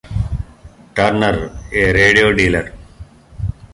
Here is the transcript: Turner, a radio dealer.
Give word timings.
Turner, 0.95 1.51
a 1.71 1.93
radio 1.93 2.33
dealer. 2.33 2.73